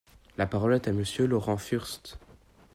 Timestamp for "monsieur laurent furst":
0.93-2.17